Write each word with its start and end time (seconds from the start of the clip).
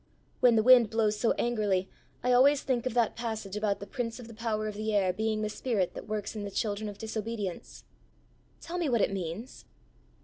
When 0.39 0.55
the 0.55 0.63
wind 0.63 0.89
blows 0.89 1.19
so 1.19 1.33
angrily, 1.33 1.87
I 2.23 2.31
always 2.31 2.63
think 2.63 2.87
of 2.87 2.95
that 2.95 3.15
passage 3.15 3.55
about 3.55 3.79
the 3.79 3.85
prince 3.85 4.19
of 4.19 4.27
the 4.27 4.33
power 4.33 4.67
of 4.67 4.73
the 4.73 4.95
air 4.95 5.13
being 5.13 5.43
the 5.43 5.47
spirit 5.49 5.93
that 5.93 6.07
works 6.07 6.35
in 6.35 6.41
the 6.43 6.49
children 6.49 6.89
of 6.89 6.97
disobedience. 6.97 7.83
Tell 8.61 8.79
me 8.79 8.89
what 8.89 9.01
it 9.01 9.13
means." 9.13 9.65